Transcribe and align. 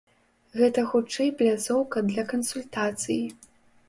Гэта 0.59 0.83
хутчэй 0.93 1.29
пляцоўка 1.41 2.03
для 2.07 2.23
кансультацый. 2.31 3.21